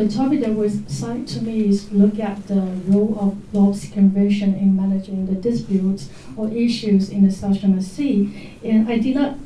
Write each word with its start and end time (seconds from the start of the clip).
the 0.00 0.08
topic 0.08 0.40
that 0.40 0.54
was 0.54 0.80
assigned 0.86 1.28
to 1.28 1.42
me 1.42 1.68
is 1.68 1.92
look 1.92 2.18
at 2.18 2.46
the 2.46 2.60
role 2.86 3.16
of 3.20 3.54
law 3.54 3.74
Convention 3.92 4.54
in 4.54 4.74
managing 4.74 5.26
the 5.26 5.34
disputes 5.34 6.08
or 6.36 6.48
issues 6.48 7.10
in 7.10 7.26
the 7.26 7.30
South 7.30 7.60
China 7.60 7.82
Sea. 7.82 8.50
And 8.64 8.88
I 8.88 8.98
did 8.98 9.16
not 9.16 9.36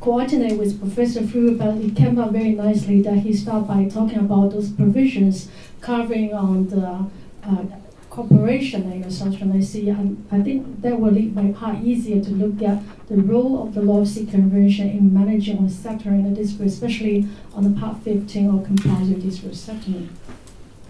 coordinate 0.00 0.58
with 0.58 0.80
Professor 0.80 1.24
Fu, 1.24 1.56
but 1.56 1.76
it 1.76 1.94
came 1.94 2.18
out 2.18 2.32
very 2.32 2.50
nicely 2.50 3.00
that 3.02 3.18
he 3.18 3.32
started 3.32 3.68
by 3.68 3.88
talking 3.88 4.18
about 4.18 4.50
those 4.50 4.70
provisions 4.70 5.48
covering 5.80 6.34
on 6.34 6.68
the 6.68 7.06
uh, 7.44 7.64
cooperation 8.12 8.92
in 8.92 9.10
South 9.10 9.38
China 9.38 9.60
Sea. 9.62 9.88
And 9.88 10.26
I 10.30 10.42
think 10.42 10.82
that 10.82 11.00
will 11.00 11.12
make 11.12 11.32
my 11.32 11.50
part 11.52 11.82
easier 11.82 12.22
to 12.22 12.30
look 12.30 12.62
at 12.62 12.82
the 13.08 13.16
role 13.16 13.62
of 13.62 13.74
the 13.74 13.80
Law 13.80 14.00
of 14.02 14.08
Sea 14.08 14.26
Convention 14.26 14.90
in 14.90 15.14
managing 15.14 15.64
or 15.64 15.70
settling 15.70 16.28
the 16.28 16.42
dispute, 16.42 16.66
especially 16.66 17.26
on 17.54 17.64
the 17.64 17.80
Part 17.80 18.02
15 18.02 18.50
or 18.50 18.62
compulsory 18.62 19.18
dispute 19.18 19.56
settlement. 19.56 20.12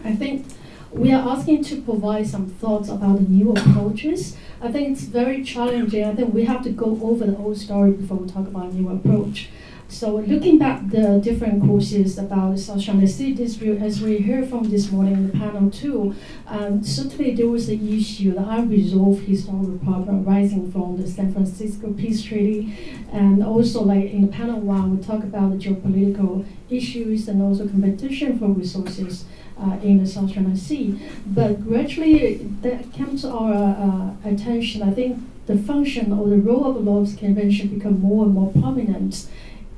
I 0.04 0.16
think 0.16 0.46
we 0.90 1.12
are 1.12 1.28
asking 1.30 1.62
to 1.64 1.80
provide 1.82 2.26
some 2.26 2.46
thoughts 2.46 2.88
about 2.88 3.18
the 3.18 3.28
new 3.28 3.52
approaches. 3.52 4.36
I 4.60 4.72
think 4.72 4.90
it's 4.90 5.04
very 5.04 5.44
challenging. 5.44 6.04
I 6.04 6.14
think 6.16 6.34
we 6.34 6.44
have 6.46 6.64
to 6.64 6.70
go 6.70 6.98
over 7.02 7.24
the 7.24 7.36
old 7.36 7.56
story 7.56 7.92
before 7.92 8.16
we 8.16 8.28
talk 8.28 8.48
about 8.48 8.72
a 8.72 8.74
new 8.74 8.88
approach. 8.90 9.48
So 9.92 10.16
looking 10.16 10.56
back 10.56 10.88
the 10.88 11.20
different 11.22 11.62
courses 11.62 12.16
about 12.16 12.52
the 12.52 12.58
South 12.58 12.80
China 12.80 13.06
Sea 13.06 13.34
dispute, 13.34 13.82
as 13.82 14.00
we 14.00 14.20
heard 14.20 14.48
from 14.48 14.70
this 14.70 14.90
morning 14.90 15.12
in 15.12 15.30
the 15.30 15.38
panel 15.38 15.70
too, 15.70 16.14
um, 16.46 16.82
certainly 16.82 17.34
there 17.34 17.46
was 17.48 17.68
an 17.68 17.86
issue, 17.86 18.32
the 18.32 18.42
unresolved 18.42 19.28
historical 19.28 19.78
problem 19.84 20.26
arising 20.26 20.72
from 20.72 20.96
the 20.96 21.06
San 21.06 21.30
Francisco 21.30 21.92
Peace 21.92 22.22
Treaty, 22.22 22.74
and 23.12 23.44
also 23.44 23.82
like 23.84 24.10
in 24.10 24.22
the 24.22 24.32
panel 24.32 24.60
one, 24.60 24.96
we 24.96 25.04
talk 25.04 25.22
about 25.24 25.50
the 25.50 25.58
geopolitical 25.58 26.46
issues 26.70 27.28
and 27.28 27.42
also 27.42 27.68
competition 27.68 28.38
for 28.38 28.46
resources 28.46 29.26
uh, 29.60 29.76
in 29.82 29.98
the 29.98 30.06
South 30.06 30.32
China 30.32 30.56
Sea. 30.56 30.98
But 31.26 31.62
gradually 31.62 32.36
that 32.62 32.90
came 32.94 33.18
to 33.18 33.30
our 33.30 33.52
uh, 33.52 34.28
attention. 34.28 34.82
I 34.82 34.92
think 34.92 35.18
the 35.46 35.58
function 35.58 36.12
or 36.12 36.28
the 36.28 36.38
role 36.38 36.66
of 36.66 36.76
the 36.76 36.80
Laws 36.80 37.14
Convention 37.14 37.68
become 37.68 38.00
more 38.00 38.24
and 38.24 38.32
more 38.32 38.50
prominent 38.52 39.26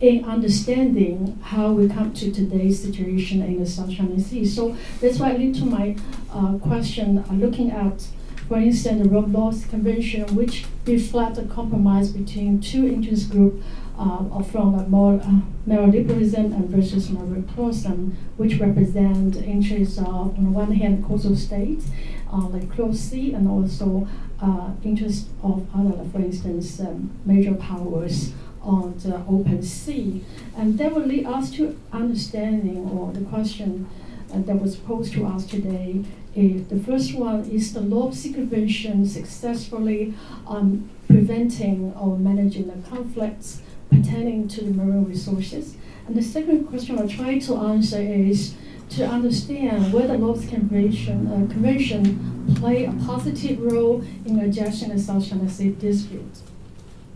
in 0.09 0.25
understanding 0.25 1.39
how 1.43 1.73
we 1.73 1.89
come 1.89 2.13
to 2.13 2.31
today's 2.31 2.83
situation 2.83 3.43
in 3.43 3.59
the 3.59 3.67
South 3.67 3.91
China 3.91 4.21
Sea. 4.21 4.45
So 4.45 4.77
that's 5.01 5.19
why 5.19 5.33
I 5.33 5.37
lead 5.37 5.55
to 5.57 5.65
my 5.65 5.97
uh, 6.31 6.59
question, 6.59 7.19
uh, 7.19 7.33
looking 7.33 7.71
at, 7.71 8.07
for 8.49 8.59
instance, 8.59 9.03
the 9.03 9.09
Rome 9.09 9.33
Laws 9.33 9.65
Convention, 9.65 10.35
which 10.35 10.67
reflect 10.87 11.39
a 11.39 11.45
compromise 11.45 12.11
between 12.11 12.61
two 12.61 12.87
interest 12.87 13.31
groups 13.31 13.65
uh, 13.99 14.43
from 14.43 14.75
uh, 14.75 14.83
more 14.89 15.15
uh, 15.15 15.41
neoliberalism 15.67 16.53
and 16.55 16.69
versus 16.69 17.11
liberalism, 17.11 18.17
which 18.37 18.59
represent 18.59 19.37
interests 19.37 19.99
of, 19.99 20.37
on 20.37 20.45
the 20.45 20.51
one 20.51 20.73
hand, 20.73 21.03
coastal 21.05 21.37
states, 21.37 21.87
uh, 22.31 22.47
like 22.49 22.71
close 22.71 23.01
sea, 23.01 23.33
and 23.33 23.49
also 23.49 24.07
uh, 24.43 24.71
interests 24.83 25.31
of 25.43 25.67
other, 25.75 26.05
for 26.11 26.19
instance, 26.19 26.81
um, 26.81 27.11
major 27.25 27.55
powers 27.55 28.33
on 28.65 28.99
the 28.99 29.17
open 29.29 29.63
sea. 29.63 30.25
And 30.57 30.79
that 30.79 30.95
will 30.95 31.07
lead 31.07 31.27
us 31.27 31.51
to 31.53 31.79
understanding 31.93 32.89
or 32.91 33.13
the 33.13 33.25
question 33.27 33.89
uh, 34.33 34.41
that 34.43 34.61
was 34.61 34.77
posed 34.77 35.13
to 35.15 35.27
us 35.27 35.47
today. 35.47 36.05
The 36.35 36.83
first 36.85 37.15
one 37.15 37.45
is 37.45 37.73
the 37.75 37.81
law 37.81 38.09
of 38.09 38.15
sea 38.15 38.33
convention 38.33 39.07
successfully 39.07 40.15
um, 40.49 40.91
preventing 41.07 41.93
or 41.95 42.19
managing 42.19 42.67
the 42.67 42.89
conflicts 42.89 43.63
pertaining 43.89 44.49
to 44.49 44.65
the 44.65 44.73
marine 44.73 45.05
resources? 45.05 45.77
And 46.07 46.17
the 46.17 46.23
second 46.23 46.67
question 46.67 46.99
I'll 46.99 47.09
try 47.09 47.39
to 47.39 47.57
answer 47.57 48.01
is 48.01 48.55
to 48.91 49.07
understand 49.07 49.93
whether 49.93 50.17
law 50.19 50.33
of 50.33 50.47
convention, 50.49 51.27
uh, 51.29 51.53
convention 51.53 52.55
play 52.57 52.85
a 52.85 52.93
positive 53.07 53.61
role 53.61 54.03
in 54.27 54.39
addressing 54.39 54.91
the 54.91 54.99
South 54.99 55.29
China 55.29 55.49
Sea 55.49 55.71
dispute. 55.71 56.39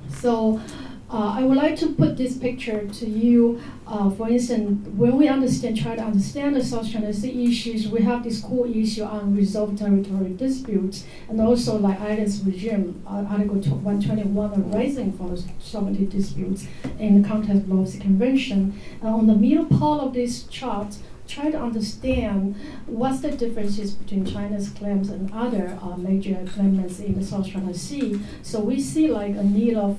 So 0.09 0.61
uh, 1.11 1.35
I 1.39 1.43
would 1.43 1.57
like 1.57 1.77
to 1.77 1.89
put 1.95 2.19
this 2.19 2.37
picture 2.37 2.87
to 2.87 3.09
you. 3.09 3.63
Uh, 3.87 4.11
for 4.11 4.29
instance, 4.29 4.87
when 4.89 5.17
we 5.17 5.27
understand, 5.27 5.81
try 5.81 5.97
to 5.97 6.03
understand 6.03 6.55
the 6.55 6.63
South 6.63 6.91
China 6.91 7.13
Sea 7.15 7.45
issues, 7.51 7.89
we 7.89 8.03
have 8.03 8.23
this 8.25 8.43
core 8.43 8.67
issue 8.67 9.05
on 9.05 9.35
resolved 9.35 9.79
territorial 9.79 10.37
disputes, 10.37 11.07
and 11.31 11.41
also 11.41 11.79
like 11.79 11.99
islands 12.01 12.43
regime, 12.43 13.03
uh, 13.07 13.25
Article 13.31 13.57
121 13.57 14.75
arising 14.75 15.13
from 15.13 15.35
sovereignty 15.59 16.05
disputes 16.05 16.67
in 16.99 17.23
the 17.23 17.27
context 17.27 17.63
of 17.63 17.71
Law 17.71 17.87
Convention. 17.87 18.79
And 19.01 19.09
on 19.09 19.27
the 19.27 19.35
middle 19.35 19.65
part 19.65 20.03
of 20.03 20.13
this 20.13 20.43
chart, 20.45 20.99
try 21.27 21.51
to 21.51 21.59
understand 21.59 22.57
what's 22.87 23.21
the 23.21 23.31
differences 23.31 23.93
between 23.93 24.27
China's 24.27 24.71
claims 24.71 25.11
and 25.11 25.31
other 25.33 25.79
uh, 25.83 25.97
major 25.97 26.43
claimants 26.53 27.01
in 27.01 27.15
the 27.15 27.25
South 27.25 27.47
China 27.49 27.73
Sea. 27.73 28.21
So 28.43 28.61
we 28.61 28.81
see 28.81 29.09
like 29.09 29.37
a 29.37 29.45
need 29.45 29.75
of 29.75 29.99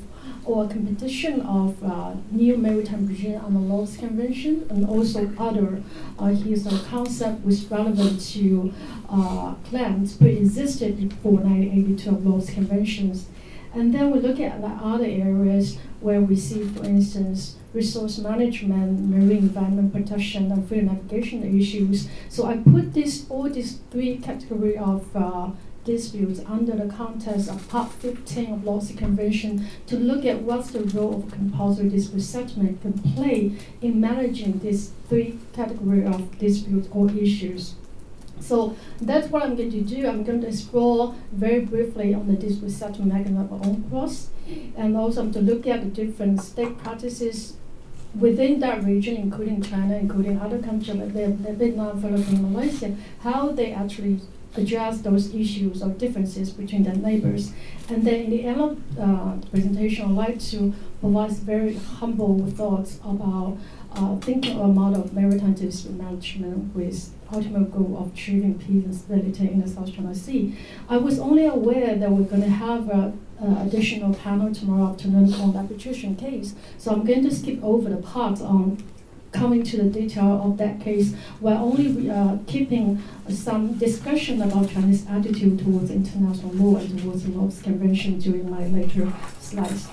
or 0.49 0.67
competition 0.67 1.41
of 1.41 1.83
uh, 1.83 2.15
new 2.31 2.57
maritime 2.57 3.05
regime 3.05 3.39
on 3.45 3.53
the 3.53 3.59
Laws 3.59 3.95
Convention 3.97 4.65
and 4.71 4.83
also 4.89 5.31
other 5.37 5.83
uh, 6.17 6.25
his 6.25 6.65
uh, 6.65 6.75
concept 6.89 7.45
was 7.45 7.69
relevant 7.69 8.19
to 8.19 8.73
uh, 9.11 9.53
claims 9.65 10.17
pre-existed 10.17 11.07
before 11.07 11.33
1982 11.33 12.09
of 12.09 12.25
Laws 12.25 12.49
Conventions. 12.49 13.27
And 13.75 13.93
then 13.93 14.09
we 14.09 14.19
look 14.19 14.39
at 14.39 14.59
the 14.59 14.67
other 14.67 15.05
areas 15.05 15.77
where 15.99 16.19
we 16.19 16.35
see, 16.35 16.63
for 16.63 16.83
instance, 16.83 17.57
resource 17.71 18.17
management, 18.17 19.07
marine 19.07 19.43
environment 19.49 19.93
protection, 19.93 20.51
and 20.51 20.67
free 20.67 20.81
navigation 20.81 21.43
issues. 21.43 22.09
So 22.27 22.47
I 22.47 22.57
put 22.57 22.95
this 22.95 23.27
all 23.29 23.47
these 23.47 23.81
three 23.91 24.17
category 24.17 24.75
of 24.75 25.15
uh, 25.15 25.51
disputes 25.85 26.41
under 26.45 26.75
the 26.75 26.93
context 26.93 27.49
of 27.49 27.67
Part 27.69 27.91
15 27.93 28.53
of 28.53 28.63
Law 28.63 28.81
Convention 28.97 29.67
to 29.87 29.97
look 29.97 30.25
at 30.25 30.41
what's 30.41 30.71
the 30.71 30.81
role 30.81 31.23
of 31.23 31.31
compulsory 31.31 31.89
dispute 31.89 32.21
settlement 32.21 32.81
can 32.81 32.93
play 33.15 33.53
in 33.81 33.99
managing 33.99 34.59
these 34.59 34.91
three 35.07 35.39
categories 35.53 36.07
of 36.07 36.37
disputes 36.37 36.87
or 36.91 37.09
issues. 37.11 37.75
So 38.39 38.77
that's 39.01 39.27
what 39.29 39.43
I'm 39.43 39.55
going 39.55 39.71
to 39.71 39.81
do. 39.81 40.07
I'm 40.07 40.23
going 40.23 40.41
to 40.41 40.47
explore 40.47 41.15
very 41.31 41.59
briefly 41.59 42.13
on 42.13 42.27
the 42.27 42.33
dispute 42.33 42.71
settlement 42.71 43.13
mechanism 43.13 43.51
of 43.51 43.61
UNCLOS, 43.61 44.27
and 44.77 44.95
also 44.95 45.21
I'm 45.21 45.33
to 45.33 45.41
look 45.41 45.67
at 45.67 45.81
the 45.81 45.89
different 45.89 46.41
state 46.41 46.77
practices 46.77 47.57
within 48.17 48.59
that 48.61 48.83
region, 48.83 49.15
including 49.17 49.61
China, 49.61 49.95
including 49.97 50.39
other 50.39 50.59
countries 50.59 50.97
like 50.97 51.09
Vietnam, 51.09 52.01
Philippines, 52.01 52.39
Malaysia, 52.39 52.95
how 53.21 53.49
they 53.49 53.71
actually 53.71 54.21
address 54.55 55.01
those 55.01 55.33
issues 55.33 55.81
of 55.81 55.97
differences 55.97 56.49
between 56.49 56.83
the 56.83 56.93
neighbors. 56.93 57.53
And 57.89 58.03
then 58.03 58.15
in 58.25 58.29
the 58.29 58.45
end 58.45 58.61
of 58.61 58.77
uh, 58.99 59.35
the 59.41 59.47
presentation, 59.47 60.05
I'd 60.05 60.11
like 60.11 60.39
to 60.51 60.73
provide 60.99 61.31
very 61.31 61.75
humble 61.75 62.45
thoughts 62.51 62.99
about 63.03 63.57
uh, 63.95 64.15
thinking 64.17 64.59
of 64.59 64.65
a 64.65 64.67
model 64.67 65.03
of 65.03 65.13
maritime 65.13 65.53
dispute 65.53 65.97
management 65.97 66.75
with 66.75 67.11
ultimate 67.31 67.71
goal 67.71 67.97
of 67.99 68.13
achieving 68.13 68.57
peace 68.57 68.85
and 68.85 68.95
stability 68.95 69.51
in 69.51 69.61
the 69.61 69.67
South 69.67 69.93
China 69.93 70.13
Sea. 70.13 70.55
I 70.87 70.97
was 70.97 71.19
only 71.19 71.45
aware 71.45 71.95
that 71.95 72.11
we're 72.11 72.23
going 72.23 72.41
to 72.41 72.49
have 72.49 72.89
an 72.89 73.19
additional 73.39 74.13
panel 74.13 74.53
tomorrow 74.53 74.91
afternoon 74.91 75.33
on 75.35 75.53
the 75.53 75.59
arbitration 75.59 76.15
case, 76.15 76.55
so 76.77 76.91
I'm 76.91 77.05
going 77.05 77.23
to 77.23 77.33
skip 77.33 77.63
over 77.63 77.89
the 77.89 77.97
part 77.97 78.41
on 78.41 78.83
coming 79.31 79.63
to 79.63 79.77
the 79.77 79.89
detail 79.89 80.41
of 80.43 80.57
that 80.57 80.81
case, 80.81 81.13
we're 81.39 81.53
only 81.53 82.09
uh, 82.09 82.37
keeping 82.47 83.01
some 83.29 83.73
discussion 83.77 84.41
about 84.41 84.69
Chinese 84.69 85.05
attitude 85.07 85.59
towards 85.59 85.91
international 85.91 86.51
law 86.53 86.77
and 86.79 86.99
towards 87.01 87.23
the 87.23 87.31
Laws 87.31 87.61
Convention 87.61 88.19
during 88.19 88.49
my 88.49 88.65
later 88.67 89.11
slides. 89.39 89.87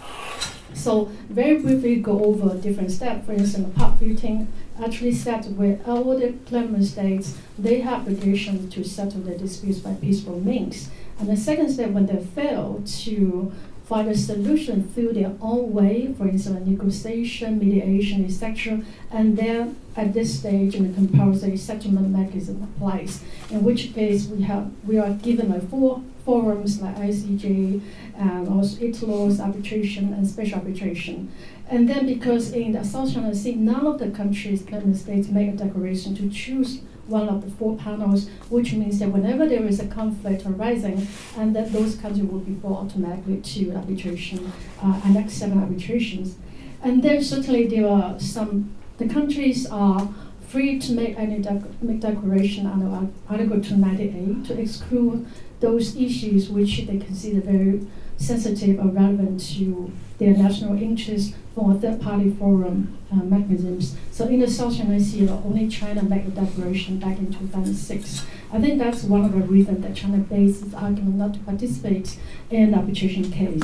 So 0.74 1.06
very 1.30 1.58
briefly 1.58 1.97
go 1.97 2.22
over 2.24 2.54
different 2.60 2.91
steps. 2.91 3.26
For 3.26 3.32
instance, 3.32 3.66
the 3.66 3.72
Part 3.72 3.98
15 3.98 4.52
actually 4.84 5.12
said 5.12 5.56
where 5.56 5.80
all 5.86 6.18
the 6.18 6.34
claimant 6.47 6.84
states 6.84 7.36
they 7.58 7.80
have 7.80 8.03
obligation 8.03 8.68
to 8.71 8.84
settle 8.84 9.22
their 9.22 9.39
disputes 9.39 9.78
by 9.78 9.94
peaceful 9.94 10.39
means. 10.41 10.91
And 11.18 11.28
the 11.28 11.36
second 11.36 11.71
step, 11.71 11.91
when 11.91 12.06
they 12.06 12.22
fail 12.22 12.82
to 12.84 13.53
find 13.86 14.09
a 14.09 14.16
solution 14.16 14.88
through 14.88 15.12
their 15.12 15.33
own 15.41 15.72
way, 15.72 16.12
for 16.18 16.27
instance, 16.27 16.66
negotiation, 16.66 17.59
mediation, 17.59 18.24
etc. 18.24 18.83
And 19.12 19.36
then 19.36 19.77
at 19.94 20.12
this 20.12 20.41
stage, 20.41 20.72
the 20.72 20.92
compulsory 20.92 21.56
settlement 21.56 22.10
mechanism 22.10 22.62
applies. 22.62 23.22
In 23.48 23.62
which 23.62 23.94
case, 23.94 24.27
we 24.27 24.42
have 24.42 24.72
we 24.84 24.98
are 24.98 25.10
given 25.10 25.50
like 25.50 25.71
four 25.71 26.03
forums 26.24 26.83
like 26.83 26.97
ICJ 26.97 27.80
and 28.18 28.48
um, 28.48 28.59
also 28.59 28.77
ITLOS 28.78 29.38
arbitration 29.38 30.12
and 30.12 30.27
special 30.27 30.59
arbitration. 30.59 31.32
And 31.68 31.89
then 31.89 32.06
because 32.06 32.53
in 32.53 32.72
the 32.72 32.82
South 32.82 33.15
China 33.15 33.32
Sea, 33.34 33.54
none 33.54 33.86
of 33.86 34.00
the 34.00 34.10
countries, 34.10 34.68
member 34.68 34.97
states, 34.97 35.28
make 35.28 35.48
a 35.48 35.56
declaration 35.56 36.16
to 36.16 36.28
choose 36.28 36.80
one 37.08 37.28
of 37.28 37.44
the 37.44 37.50
four 37.50 37.76
panels, 37.76 38.28
which 38.48 38.72
means 38.72 38.98
that 38.98 39.10
whenever 39.10 39.48
there 39.48 39.64
is 39.64 39.80
a 39.80 39.86
conflict 39.86 40.44
arising, 40.47 41.06
and 41.36 41.54
that 41.54 41.72
those 41.72 41.97
countries 41.97 42.24
will 42.24 42.41
be 42.41 42.53
brought 42.53 42.84
automatically 42.86 43.38
to 43.38 43.74
arbitration, 43.74 44.53
uh, 44.82 45.00
and 45.04 45.30
seven 45.30 45.58
arbitrations. 45.58 46.36
And 46.82 47.03
then 47.03 47.22
certainly 47.22 47.66
there 47.66 47.88
are 47.88 48.18
some, 48.20 48.74
the 48.98 49.08
countries 49.08 49.66
are 49.66 50.08
free 50.47 50.78
to 50.78 50.92
make 50.92 51.18
any 51.18 51.44
make 51.82 52.00
declaration 52.00 52.66
under 52.66 53.08
Article 53.28 53.60
298 53.60 54.44
to 54.47 54.60
exclude 54.60 55.26
those 55.60 55.97
issues 55.97 56.48
which 56.48 56.86
they 56.86 56.98
consider 56.98 57.41
very 57.41 57.86
sensitive 58.16 58.78
or 58.78 58.89
relevant 58.89 59.41
to 59.57 59.92
their 60.18 60.34
national 60.36 60.80
interest 60.80 61.34
for 61.54 61.74
third-party 61.74 62.30
forum 62.30 62.98
uh, 63.13 63.16
mechanisms. 63.16 63.97
So 64.10 64.27
in 64.27 64.41
the 64.41 64.48
South 64.48 64.77
China 64.77 64.98
Sea, 65.01 65.28
only 65.28 65.68
China 65.68 66.03
made 66.03 66.27
a 66.27 66.30
declaration 66.30 66.98
back 66.98 67.18
in 67.18 67.33
2006. 67.33 68.27
I 68.53 68.60
think 68.60 68.78
that's 68.78 69.03
one 69.04 69.24
of 69.24 69.33
the 69.33 69.41
reasons 69.41 69.83
that 69.83 69.95
China 69.95 70.18
based 70.18 70.65
its 70.65 70.74
argument 70.74 71.16
not 71.16 71.34
to 71.34 71.41
participate 71.41 72.18
in 72.51 72.71
the 72.71 72.78
arbitration 72.78 73.30
case. 73.30 73.63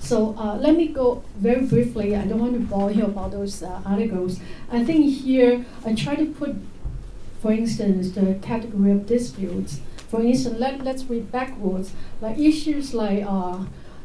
So 0.00 0.34
uh, 0.36 0.56
let 0.56 0.76
me 0.76 0.88
go 0.88 1.22
very 1.36 1.64
briefly. 1.64 2.16
I 2.16 2.26
don't 2.26 2.40
want 2.40 2.54
to 2.54 2.58
bore 2.58 2.90
you 2.90 3.04
about 3.04 3.30
those 3.30 3.62
uh, 3.62 3.80
articles. 3.86 4.40
I 4.70 4.84
think 4.84 5.06
here 5.06 5.64
I 5.86 5.94
try 5.94 6.16
to 6.16 6.26
put, 6.26 6.56
for 7.40 7.52
instance, 7.52 8.10
the 8.10 8.38
category 8.42 8.90
of 8.90 9.06
disputes. 9.06 9.80
For 10.12 10.20
instance, 10.20 10.58
let, 10.58 10.84
let's 10.84 11.04
read 11.04 11.32
backwards. 11.32 11.94
Like 12.20 12.36
issues 12.36 12.92
like 12.92 13.24
uh, 13.26 13.64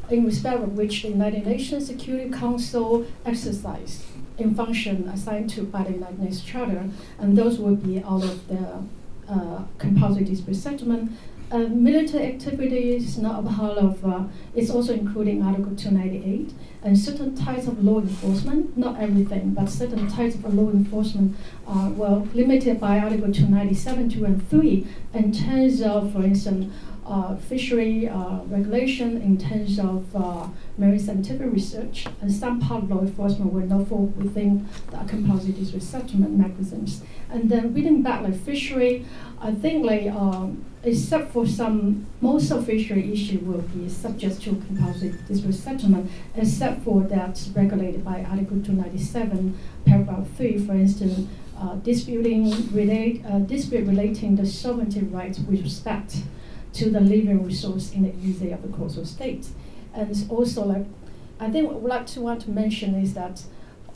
in 0.10 0.24
respect 0.24 0.64
of 0.64 0.78
which 0.78 1.02
the 1.02 1.10
United 1.10 1.46
Nations 1.46 1.86
Security 1.86 2.30
Council 2.30 3.06
exercised 3.26 4.04
in 4.38 4.56
function 4.56 5.10
assigned 5.10 5.50
to 5.50 5.64
by 5.64 5.84
the 5.84 5.92
United 5.92 6.20
Nations 6.20 6.46
Charter, 6.46 6.86
and 7.20 7.38
those 7.38 7.60
will 7.60 7.76
be 7.76 8.02
all 8.02 8.24
of 8.24 8.48
the 8.48 8.84
uh, 9.30 9.64
compulsory 9.78 10.24
dispute 10.24 10.56
settlement. 10.56 11.12
Uh, 11.50 11.60
military 11.60 12.26
activities 12.26 13.18
not 13.18 13.40
a 13.40 13.48
part 13.48 13.78
of, 13.78 14.06
uh, 14.06 14.24
it's 14.54 14.70
also 14.70 14.94
including 14.94 15.42
Article 15.42 15.74
298, 15.78 16.54
and 16.84 17.00
certain 17.00 17.34
types 17.34 17.68
of 17.68 17.82
law 17.84 18.00
enforcement, 18.02 18.78
not 18.78 19.00
everything, 19.00 19.52
but 19.52 19.70
certain 19.70 20.10
types 20.10 20.36
of 20.36 20.54
law 20.54 20.70
enforcement 20.70 21.38
are, 21.66 21.90
well, 21.92 22.28
limited 22.34 22.82
by 22.82 23.00
Article 23.00 23.32
297, 23.32 24.10
2 24.10 24.26
and 24.26 24.50
3, 24.50 24.88
in 25.14 25.32
terms 25.32 25.82
of, 25.82 26.12
for 26.12 26.22
instance, 26.22 26.74
fishery 27.38 28.10
uh, 28.10 28.40
regulation 28.48 29.22
in 29.22 29.38
terms 29.38 29.80
of 29.80 30.14
uh, 30.16 30.48
marine 30.78 31.00
scientific 31.00 31.52
research, 31.52 32.06
and 32.22 32.32
some 32.32 32.60
part 32.60 32.84
of 32.84 32.90
law 32.92 33.00
enforcement 33.00 33.54
will 33.54 33.66
not 33.66 33.88
fall 33.88 34.08
within 34.18 34.68
the 34.92 35.52
dispute 35.54 35.84
settlement 35.84 36.38
mechanisms. 36.38 37.02
And 37.30 37.50
then 37.50 37.74
reading 37.74 38.02
back 38.02 38.24
like 38.24 38.38
fishery, 38.42 39.06
I 39.40 39.52
think 39.54 39.86
like 39.86 40.08
um, 40.12 40.66
except 40.84 41.32
for 41.32 41.46
some, 41.46 42.06
most 42.22 42.52
of 42.52 42.66
fishery 42.66 43.12
issue 43.12 43.40
will 43.40 43.62
be 43.62 43.90
subject 43.90 44.42
to 44.42 44.50
compulsory 44.50 45.54
settlement, 45.54 46.10
except 46.36 46.84
for 46.84 47.02
that 47.04 47.42
regulated 47.56 48.04
by 48.04 48.24
Article 48.24 48.62
297, 48.62 49.58
paragraph 49.86 50.28
3, 50.38 50.66
for 50.66 50.74
instance, 50.74 51.28
uh, 51.60 51.76
disputing 51.76 52.52
relate, 52.72 53.24
uh, 53.26 53.40
dispute 53.40 53.88
relating 53.88 54.36
the 54.36 54.46
sovereignty 54.46 55.02
rights 55.02 55.40
with 55.40 55.62
respect 55.62 56.18
to 56.74 56.90
the 56.90 57.00
living 57.00 57.44
resource 57.44 57.92
in 57.94 58.04
the 58.04 58.10
EEZ 58.10 58.54
of 58.54 58.62
the 58.62 58.78
coastal 58.78 59.06
states. 59.06 59.52
And 59.94 60.26
also 60.30 60.66
like, 60.66 60.86
I 61.40 61.50
think 61.50 61.68
what 61.68 61.76
I 61.76 61.80
would 61.80 61.90
like 61.90 62.08
to 62.08 62.22
want 62.22 62.42
to 62.42 62.52
mention 62.52 62.96
is 62.96 63.14
that 63.14 63.44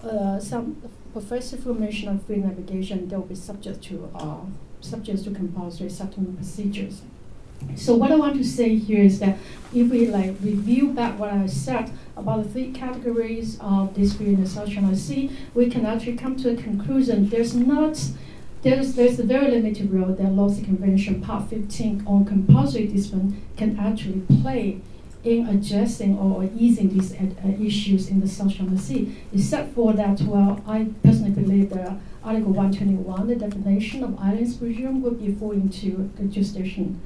uh, 0.03 0.39
some 0.39 0.81
professor 1.13 1.57
information 1.57 2.09
on 2.09 2.19
free 2.19 2.37
navigation, 2.37 3.07
they'll 3.07 3.21
be 3.21 3.35
subject 3.35 3.83
to 3.83 4.09
uh, 4.15 4.37
subject 4.79 5.23
to 5.23 5.31
compulsory 5.31 5.89
settlement 5.89 6.37
procedures. 6.37 7.01
So 7.75 7.95
what 7.95 8.11
I 8.11 8.15
want 8.15 8.35
to 8.37 8.43
say 8.43 8.75
here 8.75 9.03
is 9.03 9.19
that 9.19 9.37
if 9.73 9.89
we 9.89 10.07
like 10.07 10.35
review 10.41 10.89
back 10.89 11.19
what 11.19 11.29
I 11.31 11.45
said 11.45 11.91
about 12.17 12.43
the 12.43 12.49
three 12.49 12.71
categories 12.71 13.59
of 13.61 13.93
dispute 13.93 14.29
in 14.29 14.43
the 14.43 14.49
South 14.49 14.69
China 14.69 14.95
Sea, 14.95 15.29
we 15.53 15.69
can 15.69 15.85
actually 15.85 16.17
come 16.17 16.35
to 16.37 16.49
a 16.51 16.55
conclusion. 16.55 17.29
There's 17.29 17.53
not 17.53 18.01
there's, 18.63 18.93
there's 18.93 19.19
a 19.19 19.23
very 19.23 19.49
limited 19.49 19.91
role 19.91 20.13
that 20.13 20.55
Sea 20.55 20.63
Convention 20.63 21.21
Part 21.21 21.49
15 21.49 22.03
on 22.05 22.25
compulsory 22.25 22.87
dispute 22.87 23.33
can 23.57 23.79
actually 23.79 24.21
play 24.41 24.81
in 25.23 25.47
addressing 25.47 26.17
or 26.17 26.49
easing 26.57 26.89
these 26.89 27.13
uh, 27.13 27.25
issues 27.59 28.09
in 28.09 28.21
the 28.21 28.27
South 28.27 28.51
Sea, 28.79 29.15
except 29.33 29.73
for 29.75 29.93
that, 29.93 30.19
well, 30.21 30.63
I 30.67 30.87
personally 31.03 31.31
believe 31.31 31.69
that 31.71 31.97
Article 32.23 32.51
121, 32.53 33.27
the 33.27 33.35
definition 33.35 34.03
of 34.03 34.19
islands 34.19 34.59
regime, 34.61 35.01
would 35.01 35.19
be 35.19 35.33
fall 35.33 35.51
into 35.51 36.11
the 36.17 36.23
jurisdiction. 36.23 37.01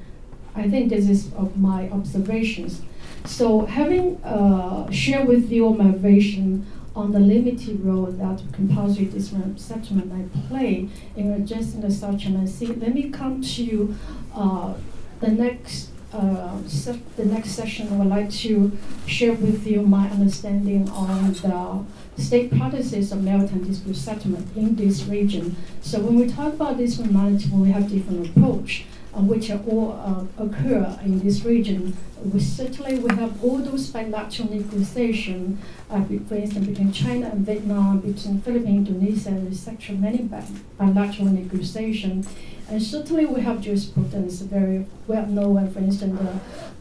I 0.54 0.68
think 0.68 0.88
this 0.88 1.08
is 1.08 1.32
of 1.34 1.58
my 1.58 1.90
observations. 1.90 2.80
So 3.26 3.66
having 3.66 4.22
uh, 4.24 4.90
shared 4.90 5.28
with 5.28 5.50
you 5.50 5.70
my 5.74 5.90
vision 5.90 6.66
on 6.96 7.12
the 7.12 7.20
limited 7.20 7.84
role 7.84 8.06
that 8.06 8.42
compulsory 8.52 9.08
settlement 9.56 10.10
may 10.12 10.40
play 10.48 10.88
in 11.14 11.30
addressing 11.32 11.82
the 11.82 11.90
China 12.18 12.46
Sea, 12.46 12.68
let 12.68 12.94
me 12.94 13.10
come 13.10 13.42
to 13.42 13.94
uh, 14.34 14.72
the 15.20 15.28
next 15.28 15.90
uh, 16.12 16.56
se- 16.66 17.00
the 17.16 17.24
next 17.26 17.50
session, 17.50 17.92
I 17.92 17.96
would 17.98 18.06
like 18.08 18.30
to 18.30 18.76
share 19.06 19.34
with 19.34 19.66
you 19.66 19.82
my 19.82 20.08
understanding 20.08 20.88
on 20.90 21.32
the 21.34 21.84
state 22.22 22.50
practices 22.50 23.12
of 23.12 23.22
maritime 23.22 23.64
dispute 23.64 23.96
settlement 23.96 24.48
in 24.56 24.76
this 24.76 25.04
region. 25.04 25.56
So 25.82 26.00
when 26.00 26.16
we 26.16 26.26
talk 26.28 26.54
about 26.54 26.78
dispute 26.78 27.10
management, 27.12 27.62
we 27.62 27.70
have 27.72 27.90
different 27.90 28.28
approach. 28.28 28.86
Uh, 29.16 29.22
which 29.22 29.50
all 29.50 29.92
uh, 29.92 30.44
occur 30.44 30.98
in 31.02 31.20
this 31.20 31.42
region. 31.42 31.96
We 32.22 32.38
certainly 32.38 32.98
we 32.98 33.08
have 33.14 33.42
all 33.42 33.56
those 33.58 33.88
bilateral 33.88 34.50
negotiations, 34.50 35.58
uh, 35.88 36.02
for 36.28 36.34
instance, 36.34 36.66
between 36.66 36.92
China 36.92 37.30
and 37.32 37.46
Vietnam, 37.46 38.00
between 38.00 38.42
Philippines, 38.42 38.88
Indonesia, 38.88 39.30
and 39.30 39.48
etc. 39.50 39.96
Many 39.96 40.28
bilateral 40.76 41.28
negotiations. 41.28 42.28
And 42.68 42.82
certainly 42.82 43.24
we 43.24 43.40
have 43.40 43.62
jurisprudence 43.62 44.40
very 44.42 44.84
well 45.06 45.26
known, 45.26 45.70
for 45.70 45.78
instance, 45.78 46.20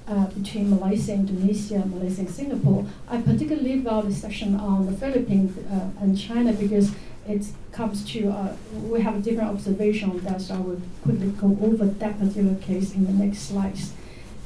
uh, 0.08 0.26
between 0.26 0.72
Malaysia, 0.72 1.14
Indonesia, 1.14 1.84
Malaysia, 1.86 2.22
and 2.22 2.30
Singapore. 2.30 2.86
I 3.08 3.22
particularly 3.22 3.76
leave 3.76 3.88
out 3.88 4.10
the 4.10 4.14
section 4.14 4.56
on 4.56 4.88
the 4.88 4.92
Philippines 4.92 5.58
uh, 5.72 6.04
and 6.04 6.20
China 6.20 6.52
because 6.52 6.92
it 7.28 7.46
comes 7.72 8.06
to, 8.12 8.30
uh, 8.30 8.56
we 8.84 9.02
have 9.02 9.16
a 9.18 9.20
different 9.20 9.50
observation 9.50 10.12
on 10.12 10.20
that, 10.20 10.42
so 10.42 10.56
I 10.56 10.60
will 10.60 10.82
quickly 11.04 11.30
go 11.30 11.58
over 11.62 11.86
that 11.86 12.20
particular 12.20 12.56
case 12.56 12.94
in 12.94 13.06
the 13.06 13.14
next 13.14 13.40
slides. 13.40 13.94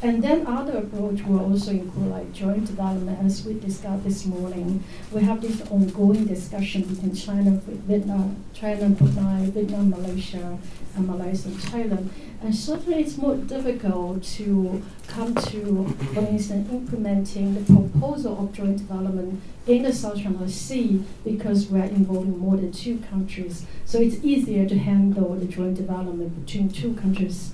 And 0.01 0.23
then 0.23 0.47
other 0.47 0.77
approach 0.77 1.23
will 1.23 1.41
also 1.41 1.71
include 1.71 2.09
like 2.09 2.31
joint 2.31 2.65
development, 2.65 3.19
as 3.21 3.45
we 3.45 3.59
discussed 3.59 4.05
this 4.05 4.25
morning. 4.25 4.81
We 5.11 5.21
have 5.23 5.41
this 5.41 5.61
ongoing 5.69 6.23
discussion 6.23 6.83
between 6.83 7.13
China, 7.13 7.59
Vietnam, 7.85 8.37
China, 8.53 8.89
Brunei, 8.91 9.49
Vietnam, 9.49 9.89
Malaysia, 9.89 10.57
and 10.95 11.05
Malaysia 11.05 11.49
and 11.49 11.57
Thailand. 11.57 12.09
And 12.41 12.55
certainly 12.55 13.01
it's 13.01 13.17
more 13.17 13.35
difficult 13.35 14.23
to 14.35 14.81
come 15.07 15.35
to, 15.35 15.93
for 16.13 16.21
instance, 16.21 16.71
implementing 16.71 17.55
the 17.55 17.73
proposal 17.73 18.41
of 18.41 18.53
joint 18.53 18.77
development 18.77 19.41
in 19.67 19.83
the 19.83 19.91
South 19.91 20.23
China 20.23 20.47
Sea 20.47 21.03
because 21.25 21.67
we're 21.67 21.83
involving 21.83 22.39
more 22.39 22.55
than 22.55 22.71
two 22.71 22.99
countries. 23.09 23.65
So 23.83 23.99
it's 23.99 24.23
easier 24.23 24.65
to 24.65 24.77
handle 24.77 25.35
the 25.35 25.45
joint 25.45 25.75
development 25.75 26.45
between 26.45 26.69
two 26.69 26.93
countries 26.93 27.51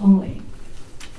only. 0.00 0.42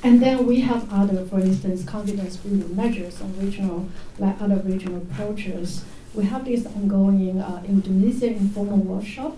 And 0.02 0.22
then 0.22 0.46
we 0.46 0.62
have 0.62 0.92
other, 0.94 1.26
for 1.26 1.40
instance, 1.40 1.84
confidence 1.84 2.38
building 2.38 2.74
measures 2.76 3.22
on 3.22 3.38
regional, 3.38 3.90
like 4.18 4.42
other 4.42 4.56
regional 4.58 4.98
approaches. 4.98 5.84
We 6.14 6.24
have 6.26 6.46
this 6.46 6.66
ongoing 6.66 7.42
uh, 7.42 7.62
Indonesia 7.68 8.28
informal 8.28 8.78
workshop, 8.78 9.38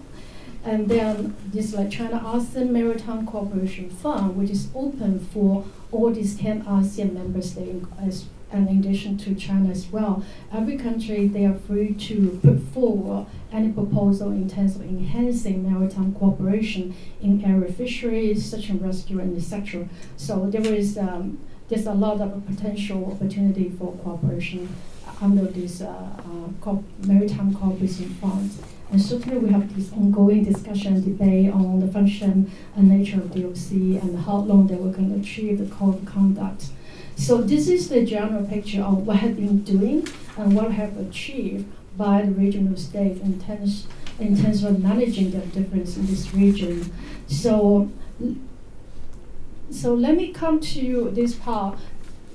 and 0.64 0.88
then 0.88 1.36
this 1.48 1.74
like 1.74 1.90
China 1.90 2.20
ASEAN 2.20 2.70
Maritime 2.70 3.26
Cooperation 3.26 3.90
Fund, 3.90 4.38
which 4.38 4.52
is 4.52 4.70
open 4.76 5.20
for 5.20 5.66
all 5.92 6.12
these 6.12 6.38
10 6.38 6.64
ASEAN 6.66 7.14
member 7.14 7.42
states 7.42 8.26
and 8.52 8.70
in 8.70 8.80
addition 8.80 9.18
to 9.20 9.36
China 9.36 9.70
as 9.70 9.88
well, 9.88 10.24
every 10.52 10.78
country 10.78 11.28
they 11.28 11.46
are 11.46 11.56
free 11.56 11.94
to 11.94 12.40
put 12.44 12.60
forward 12.74 13.26
any 13.52 13.72
proposal 13.72 14.32
in 14.32 14.50
terms 14.50 14.76
of 14.76 14.82
enhancing 14.82 15.70
maritime 15.70 16.14
cooperation 16.14 16.96
in 17.22 17.44
area 17.44 17.72
fisheries, 17.72 18.50
search 18.50 18.70
and 18.70 18.82
rescue, 18.82 19.20
and 19.20 19.36
etc. 19.38 19.88
So 20.18 20.50
there 20.50 20.74
is 20.74 20.98
um, 20.98 21.40
there's 21.70 21.86
a 21.86 21.94
lot 21.94 22.20
of 22.20 22.46
potential 22.46 23.12
opportunity 23.12 23.70
for 23.70 23.94
cooperation 24.04 24.68
under 25.22 25.46
this 25.46 25.82
uh, 25.82 25.88
uh, 25.88 26.24
co 26.60 26.84
maritime 27.06 27.54
cooperation 27.54 28.10
fund. 28.22 28.52
And 28.92 29.02
certainly 29.02 29.38
we 29.38 29.50
have 29.52 29.74
this 29.74 29.92
ongoing 29.94 30.44
discussion 30.44 30.96
and 30.96 31.06
debate 31.06 31.54
on 31.54 31.80
the 31.80 31.88
function 31.88 32.52
and 32.76 32.90
nature 32.90 33.22
of 33.22 33.32
DOC 33.34 33.72
and 33.72 34.20
how 34.20 34.38
long 34.38 34.68
they 34.68 34.76
will 34.76 34.94
can 34.94 35.18
achieve 35.18 35.60
the 35.60 35.74
code 35.74 35.96
of 35.96 36.06
conduct. 36.06 36.66
So 37.22 37.38
this 37.40 37.68
is 37.68 37.88
the 37.88 38.04
general 38.04 38.44
picture 38.48 38.82
of 38.82 39.06
what 39.06 39.18
have 39.18 39.36
been 39.36 39.62
doing 39.62 40.08
and 40.38 40.56
what 40.56 40.72
have 40.72 40.98
achieved 40.98 41.72
by 41.96 42.24
the 42.24 42.32
regional 42.32 42.76
state 42.76 43.22
in 43.22 43.40
terms, 43.40 43.86
in 44.20 44.42
terms 44.42 44.64
of 44.64 44.82
managing 44.82 45.30
the 45.30 45.38
difference 45.38 45.98
in 45.98 46.08
this 46.08 46.34
region. 46.34 46.92
So, 47.28 47.92
so 49.70 49.94
let 49.94 50.18
me 50.18 50.34
come 50.34 50.60
to 50.62 51.12
this 51.14 51.36
part. 51.36 51.78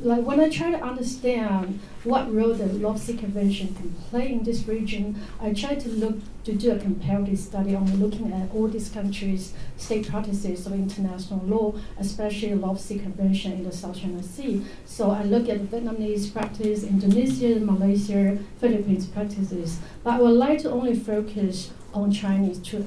Like 0.00 0.24
when 0.24 0.40
I 0.40 0.50
try 0.50 0.70
to 0.70 0.82
understand 0.82 1.80
what 2.04 2.32
role 2.32 2.52
the 2.52 2.64
LOSC 2.64 3.18
Convention 3.18 3.74
can 3.74 3.94
play 4.10 4.30
in 4.30 4.44
this 4.44 4.68
region, 4.68 5.18
I 5.40 5.54
try 5.54 5.74
to 5.74 5.88
look 5.88 6.16
to 6.44 6.52
do 6.52 6.72
a 6.72 6.78
comparative 6.78 7.38
study 7.38 7.74
on 7.74 7.96
looking 7.96 8.30
at 8.32 8.50
all 8.54 8.68
these 8.68 8.90
countries' 8.90 9.54
state 9.78 10.06
practices 10.08 10.66
of 10.66 10.74
international 10.74 11.40
law, 11.46 11.74
especially 11.98 12.50
LOSC 12.50 13.02
Convention 13.02 13.52
in 13.52 13.64
the 13.64 13.72
South 13.72 13.98
China 13.98 14.22
Sea. 14.22 14.66
So 14.84 15.10
I 15.10 15.22
look 15.22 15.48
at 15.48 15.60
Vietnamese 15.60 16.30
practice, 16.30 16.84
Indonesia, 16.84 17.58
Malaysia, 17.58 18.38
Philippines 18.58 19.06
practices. 19.06 19.78
But 20.04 20.14
I 20.14 20.20
would 20.20 20.36
like 20.36 20.60
to 20.62 20.70
only 20.70 20.94
focus 20.94 21.70
on 21.94 22.12
Chinese 22.12 22.58
to 22.70 22.86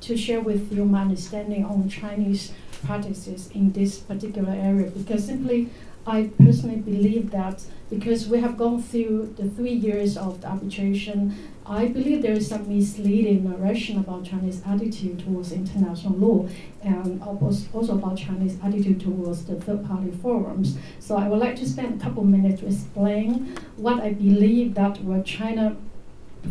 to 0.00 0.16
share 0.16 0.40
with 0.40 0.72
you 0.72 0.84
my 0.84 1.02
understanding 1.02 1.64
on 1.64 1.88
Chinese 1.88 2.52
practices 2.84 3.50
in 3.50 3.72
this 3.72 3.98
particular 3.98 4.52
area 4.52 4.90
because 4.90 5.26
simply 5.26 5.68
I 6.08 6.30
personally 6.38 6.76
believe 6.76 7.32
that 7.32 7.62
because 7.90 8.28
we 8.28 8.40
have 8.40 8.56
gone 8.56 8.82
through 8.82 9.34
the 9.36 9.46
three 9.50 9.74
years 9.74 10.16
of 10.16 10.40
the 10.40 10.48
arbitration, 10.48 11.36
I 11.66 11.88
believe 11.88 12.22
there 12.22 12.32
is 12.32 12.48
some 12.48 12.66
misleading 12.66 13.44
narration 13.44 13.98
about 13.98 14.24
Chinese 14.24 14.62
attitude 14.64 15.18
towards 15.18 15.52
international 15.52 16.14
law 16.14 16.48
and 16.82 17.22
also 17.22 17.92
about 17.92 18.16
Chinese 18.16 18.58
attitude 18.64 19.00
towards 19.00 19.44
the 19.44 19.56
third 19.56 19.84
party 19.84 20.10
forums. 20.10 20.78
So 20.98 21.14
I 21.18 21.28
would 21.28 21.40
like 21.40 21.56
to 21.56 21.68
spend 21.68 22.00
a 22.00 22.02
couple 22.02 22.24
minutes 22.24 22.62
to 22.62 22.68
explain 22.68 23.54
what 23.76 24.00
I 24.00 24.14
believe 24.14 24.74
that 24.76 25.02
what 25.02 25.26
China 25.26 25.76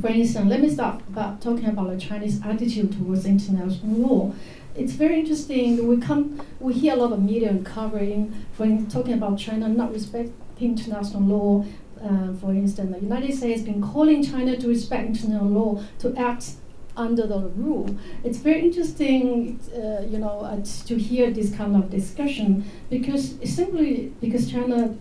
for 0.01 0.09
instance, 0.09 0.49
let 0.49 0.61
me 0.61 0.69
start 0.69 1.01
about 1.07 1.41
talking 1.41 1.65
about 1.65 1.89
the 1.89 1.97
Chinese 1.97 2.41
attitude 2.45 2.91
towards 2.91 3.25
international 3.25 3.95
law 3.95 4.33
it's 4.77 4.93
very 4.93 5.19
interesting. 5.19 5.87
We 5.87 5.97
come, 5.97 6.41
we 6.59 6.73
hear 6.73 6.93
a 6.93 6.95
lot 6.97 7.11
of 7.11 7.21
media 7.21 7.57
covering 7.63 8.45
when 8.57 8.87
talking 8.87 9.13
about 9.13 9.37
China 9.39 9.67
not 9.67 9.91
respecting 9.91 10.33
international 10.59 11.23
law. 11.23 11.65
Uh, 12.01 12.33
for 12.33 12.51
instance, 12.51 12.93
the 12.93 13.01
United 13.01 13.35
States 13.35 13.61
has 13.61 13.63
been 13.63 13.81
calling 13.81 14.23
China 14.23 14.55
to 14.55 14.67
respect 14.67 15.07
international 15.07 15.47
law 15.47 15.83
to 15.99 16.15
act 16.15 16.51
under 16.95 17.25
the 17.25 17.39
rule. 17.55 17.95
It's 18.23 18.37
very 18.37 18.61
interesting, 18.61 19.59
uh, 19.75 20.01
you 20.01 20.19
know, 20.19 20.41
uh, 20.41 20.63
to 20.85 20.95
hear 20.95 21.31
this 21.31 21.55
kind 21.55 21.75
of 21.75 21.89
discussion 21.89 22.65
because 22.89 23.35
simply 23.43 24.13
because 24.21 24.51
China's 24.51 24.95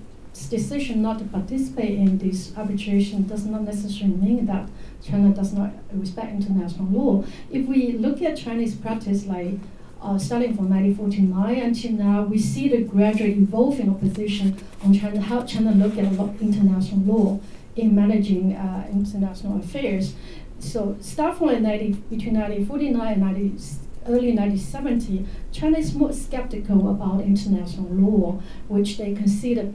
decision 0.51 1.03
not 1.03 1.19
to 1.19 1.25
participate 1.25 1.99
in 1.99 2.19
this 2.19 2.53
arbitration 2.57 3.27
does 3.27 3.47
not 3.47 3.63
necessarily 3.63 4.17
mean 4.17 4.47
that 4.47 4.69
China 5.07 5.31
does 5.31 5.53
not 5.53 5.73
respect 5.93 6.33
international 6.33 6.89
law. 6.89 7.25
If 7.51 7.67
we 7.67 7.93
look 7.93 8.23
at 8.23 8.37
Chinese 8.37 8.75
practice, 8.75 9.27
like 9.27 9.55
uh, 10.03 10.19
starting 10.19 10.55
from 10.55 10.69
1949 10.69 11.57
until 11.57 11.93
now, 11.93 12.23
we 12.23 12.39
see 12.39 12.69
the 12.69 12.83
gradual 12.83 13.29
evolving 13.29 13.89
of 13.89 14.01
position 14.01 14.57
on 14.85 14.95
China, 14.95 15.21
how 15.21 15.43
China 15.43 15.73
look 15.73 15.97
at 15.99 16.05
international 16.41 17.01
law 17.01 17.41
in 17.77 17.95
managing 17.95 18.55
uh, 18.55 18.87
international 18.91 19.59
affairs. 19.59 20.15
So, 20.59 20.97
start 21.01 21.39
from 21.39 21.63
90, 21.63 21.93
between 22.11 22.35
1949 22.39 23.13
and 23.13 23.21
90, 23.21 23.41
early 24.09 24.33
1970, 24.33 25.27
China 25.53 25.79
is 25.79 25.95
more 25.95 26.13
skeptical 26.13 26.91
about 26.91 27.23
international 27.23 27.89
law, 27.91 28.41
which 28.69 28.97
they 28.99 29.15
consider 29.15 29.73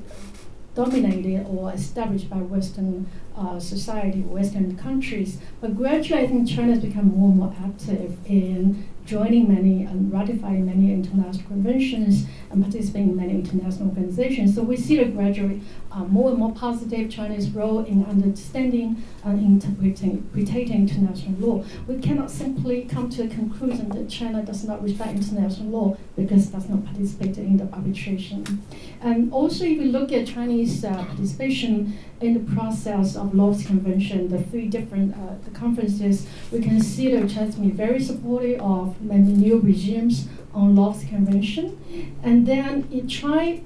dominated 0.73 1.45
or 1.47 1.71
established 1.73 2.29
by 2.29 2.37
Western 2.37 3.09
uh, 3.35 3.59
society, 3.59 4.21
Western 4.21 4.77
countries. 4.77 5.39
But 5.59 5.75
gradually, 5.75 6.21
I 6.21 6.27
think 6.27 6.47
China 6.47 6.73
has 6.73 6.83
become 6.83 7.07
more 7.17 7.29
and 7.29 7.37
more 7.39 7.55
active 7.63 8.17
in 8.25 8.87
joining 9.11 9.53
many 9.53 9.83
and 9.83 10.09
ratifying 10.09 10.65
many 10.65 10.93
international 10.93 11.45
conventions 11.45 12.25
and 12.49 12.63
participating 12.63 13.09
in 13.09 13.15
many 13.17 13.33
international 13.33 13.89
organizations. 13.89 14.55
So 14.55 14.61
we 14.63 14.77
see 14.77 14.99
a 14.99 15.05
gradually 15.05 15.59
uh, 15.91 16.05
more 16.05 16.29
and 16.29 16.39
more 16.39 16.53
positive 16.53 17.09
Chinese 17.09 17.49
role 17.49 17.83
in 17.83 18.05
understanding 18.05 19.03
and 19.25 19.37
interpreting, 19.49 20.29
interpreting 20.33 20.87
international 20.87 21.35
law. 21.45 21.65
We 21.87 21.99
cannot 21.99 22.31
simply 22.31 22.85
come 22.85 23.09
to 23.09 23.23
a 23.23 23.27
conclusion 23.27 23.89
that 23.89 24.07
China 24.09 24.43
does 24.43 24.63
not 24.63 24.81
respect 24.81 25.11
international 25.13 25.67
law 25.67 25.97
because 26.15 26.47
it 26.47 26.53
does 26.53 26.69
not 26.69 26.85
participate 26.85 27.37
in 27.37 27.57
the 27.57 27.67
arbitration. 27.73 28.63
And 29.01 29.33
also, 29.33 29.65
if 29.65 29.77
we 29.77 29.85
look 29.85 30.13
at 30.13 30.25
Chinese 30.25 30.85
uh, 30.85 31.03
participation 31.03 31.97
in 32.21 32.33
the 32.33 32.53
process 32.53 33.15
of 33.15 33.31
LOSC 33.31 33.65
Convention, 33.65 34.29
the 34.29 34.41
three 34.43 34.67
different 34.67 35.15
uh, 35.15 35.35
the 35.43 35.51
conferences, 35.51 36.27
we 36.51 36.61
can 36.61 36.79
see 36.79 37.11
has 37.11 37.55
been 37.55 37.71
very 37.71 37.99
supportive 37.99 38.61
of 38.61 39.01
many 39.01 39.33
new 39.33 39.59
regimes 39.59 40.27
on 40.53 40.75
LOSC 40.75 41.09
Convention, 41.09 42.13
and 42.23 42.45
then 42.45 42.87
it 42.91 43.09
tried 43.09 43.63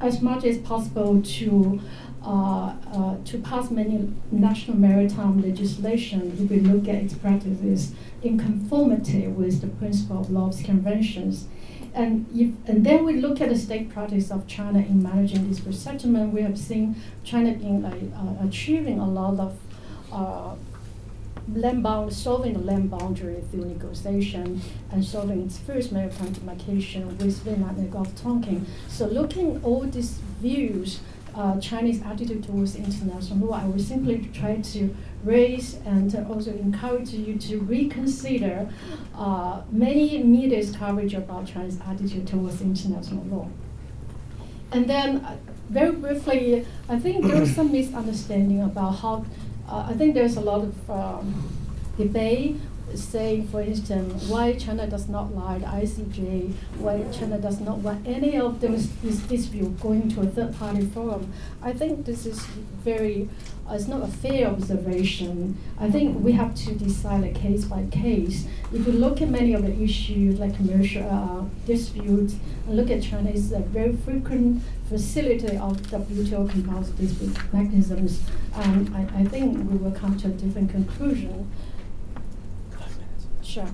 as 0.00 0.20
much 0.20 0.44
as 0.44 0.58
possible 0.58 1.20
to 1.22 1.80
uh, 2.22 2.74
uh, 2.92 3.16
to 3.24 3.38
pass 3.38 3.70
many 3.70 4.12
national 4.30 4.76
maritime 4.76 5.40
legislation 5.40 6.36
if 6.38 6.50
we 6.50 6.60
look 6.60 6.86
at 6.86 6.96
its 6.96 7.14
practices 7.14 7.92
in 8.22 8.38
conformity 8.38 9.26
with 9.26 9.62
the 9.62 9.66
principle 9.66 10.20
of 10.20 10.26
LOSC 10.26 10.64
conventions. 10.64 11.46
And, 11.92 12.26
if, 12.34 12.50
and 12.68 12.86
then 12.86 13.04
we 13.04 13.14
look 13.20 13.40
at 13.40 13.48
the 13.48 13.58
state 13.58 13.90
practice 13.90 14.30
of 14.30 14.46
China 14.46 14.78
in 14.78 15.02
managing 15.02 15.48
this 15.48 15.60
resettlement. 15.60 16.32
We 16.32 16.42
have 16.42 16.58
seen 16.58 16.96
China 17.24 17.52
being 17.52 17.84
uh, 17.84 18.46
achieving 18.46 19.00
a 19.00 19.08
lot 19.08 19.40
of 19.40 19.58
uh, 20.12 20.54
land 21.52 21.82
bound, 21.82 22.12
solving 22.12 22.52
the 22.52 22.60
land 22.60 22.90
boundary 22.90 23.42
through 23.50 23.64
negotiation 23.64 24.60
and 24.92 25.04
solving 25.04 25.42
its 25.44 25.58
first 25.58 25.90
maritime 25.90 26.32
demarcation 26.32 27.08
with 27.18 27.42
Vietnam 27.42 27.76
and 27.76 27.90
Gulf 27.90 28.14
Tonkin. 28.14 28.66
So 28.88 29.06
looking 29.06 29.60
all 29.64 29.80
these 29.80 30.18
views, 30.40 31.00
uh, 31.34 31.60
Chinese 31.60 32.02
attitude 32.02 32.44
towards 32.44 32.76
international 32.76 33.48
law, 33.48 33.60
I 33.62 33.66
will 33.66 33.78
simply 33.78 34.28
try 34.32 34.56
to 34.56 34.94
raise 35.24 35.74
and 35.86 36.14
also 36.28 36.50
encourage 36.52 37.10
you 37.10 37.36
to 37.36 37.60
reconsider 37.60 38.68
uh, 39.14 39.62
many 39.70 40.22
media's 40.22 40.74
coverage 40.74 41.14
about 41.14 41.46
Chinese 41.46 41.78
attitude 41.86 42.26
towards 42.26 42.60
international 42.60 43.24
law. 43.24 43.48
And 44.72 44.88
then, 44.88 45.24
uh, 45.24 45.36
very 45.68 45.92
briefly, 45.92 46.66
I 46.88 46.98
think 46.98 47.24
there's 47.26 47.54
some 47.54 47.72
misunderstanding 47.72 48.62
about 48.62 48.92
how. 48.92 49.24
Uh, 49.68 49.86
I 49.88 49.94
think 49.94 50.14
there's 50.14 50.36
a 50.36 50.40
lot 50.40 50.62
of 50.62 50.90
um, 50.90 51.48
debate 51.96 52.56
saying, 52.94 53.48
for 53.48 53.60
instance, 53.60 54.28
why 54.28 54.54
China 54.54 54.86
does 54.86 55.08
not 55.08 55.34
like 55.34 55.62
ICJ, 55.62 56.52
why 56.78 57.04
China 57.12 57.38
does 57.38 57.60
not 57.60 57.78
want 57.78 58.06
any 58.06 58.36
of 58.36 58.60
those 58.60 58.88
this 59.00 59.18
dispute 59.20 59.78
going 59.80 60.08
to 60.10 60.22
a 60.22 60.26
third 60.26 60.56
party 60.56 60.86
forum. 60.86 61.32
I 61.62 61.72
think 61.72 62.04
this 62.06 62.26
is 62.26 62.40
very, 62.84 63.28
uh, 63.68 63.74
it's 63.74 63.86
not 63.86 64.02
a 64.02 64.06
fair 64.06 64.48
observation. 64.48 65.58
I 65.78 65.90
think 65.90 66.22
we 66.22 66.32
have 66.32 66.54
to 66.56 66.74
decide 66.74 67.24
a 67.24 67.32
case 67.32 67.64
by 67.64 67.86
case. 67.86 68.46
If 68.72 68.86
you 68.86 68.92
look 68.92 69.20
at 69.22 69.28
many 69.28 69.54
of 69.54 69.62
the 69.62 69.82
issues 69.82 70.38
like 70.38 70.56
commercial 70.56 71.08
uh, 71.08 71.44
disputes, 71.66 72.36
and 72.66 72.76
look 72.76 72.90
at 72.90 73.02
China's 73.02 73.52
a 73.52 73.60
very 73.60 73.96
frequent 73.96 74.62
facility 74.88 75.56
of 75.56 75.80
WTO 75.82 76.50
compulsory 76.50 77.06
dispute 77.06 77.36
mechanisms, 77.52 78.22
um, 78.54 78.92
I, 78.94 79.20
I 79.20 79.24
think 79.24 79.70
we 79.70 79.76
will 79.76 79.92
come 79.92 80.16
to 80.18 80.28
a 80.28 80.30
different 80.30 80.70
conclusion. 80.70 81.50
Sure. 83.50 83.66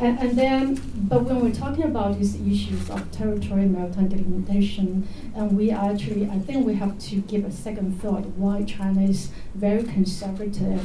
And, 0.00 0.18
and 0.18 0.36
then, 0.36 0.80
but 1.08 1.22
when 1.22 1.40
we're 1.40 1.54
talking 1.54 1.84
about 1.84 2.18
these 2.18 2.34
issues 2.34 2.90
of 2.90 3.12
territorial 3.12 3.68
maritime 3.68 4.08
delimitation, 4.08 5.06
and 5.36 5.56
we 5.56 5.70
actually, 5.70 6.28
I 6.28 6.40
think 6.40 6.66
we 6.66 6.74
have 6.74 6.98
to 7.10 7.16
give 7.20 7.44
a 7.44 7.52
second 7.52 8.00
thought 8.00 8.26
why 8.26 8.64
China 8.64 9.02
is 9.02 9.30
very 9.54 9.84
conservative 9.84 10.84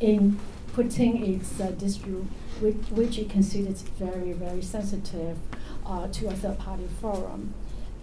in 0.00 0.40
putting 0.72 1.24
its 1.24 1.60
uh, 1.60 1.70
dispute, 1.78 2.26
which, 2.58 2.74
which 2.90 3.16
it 3.16 3.30
considers 3.30 3.82
very, 3.82 4.32
very 4.32 4.62
sensitive 4.62 5.38
uh, 5.86 6.08
to 6.08 6.26
a 6.26 6.32
third 6.32 6.58
party 6.58 6.88
forum. 7.00 7.54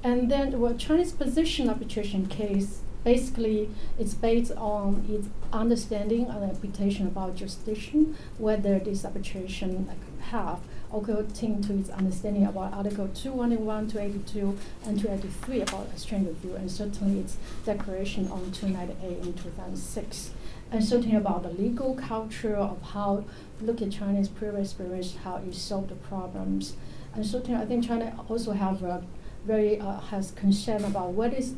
And 0.05 0.31
then, 0.31 0.57
well, 0.57 0.74
Chinese 0.75 1.12
position 1.12 1.67
arbitration 1.67 2.27
case 2.27 2.79
basically 3.03 3.70
it's 3.98 4.13
based 4.13 4.51
on 4.53 5.05
its 5.10 5.27
understanding 5.51 6.25
and 6.25 6.43
interpretation 6.43 7.08
about 7.08 7.36
jurisdiction, 7.36 8.15
whether 8.38 8.79
this 8.79 9.05
arbitration 9.05 9.89
have 10.29 10.60
according 10.93 11.62
to 11.62 11.74
its 11.74 11.89
understanding 11.89 12.46
about 12.46 12.74
Article 12.74 13.08
291, 13.13 13.88
282, 13.88 14.58
and 14.86 15.00
283 15.00 15.62
about 15.62 15.88
exchange 15.93 16.27
review, 16.27 16.55
and 16.55 16.70
certainly 16.70 17.20
its 17.20 17.38
declaration 17.65 18.27
on 18.29 18.51
298 18.51 19.25
in 19.25 19.34
2006. 19.34 20.31
And 20.72 20.84
certainly 20.84 21.15
about 21.15 21.43
the 21.43 21.50
legal 21.50 21.96
culture 21.96 22.55
of 22.55 22.81
how 22.81 23.25
look 23.62 23.81
at 23.81 23.91
China's 23.91 24.27
previous 24.27 24.70
experience, 24.70 25.15
how 25.24 25.38
it 25.38 25.53
solved 25.53 25.89
the 25.89 25.96
problems. 25.96 26.75
And 27.13 27.25
certainly 27.25 27.62
I 27.62 27.65
think 27.65 27.88
China 27.88 28.17
also 28.29 28.53
have 28.53 28.84
a 28.84 29.03
very 29.46 29.79
uh, 29.79 30.00
has 30.00 30.31
concern 30.31 30.84
about 30.84 31.10
what 31.10 31.34
is 31.34 31.55